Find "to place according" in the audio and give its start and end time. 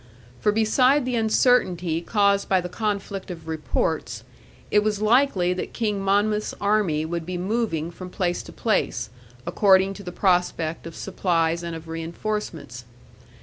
8.41-9.93